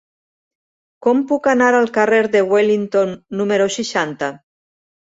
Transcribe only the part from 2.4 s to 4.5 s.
Wellington número seixanta?